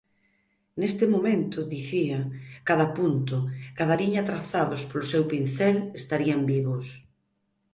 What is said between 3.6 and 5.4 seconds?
cada liña trazados polo seu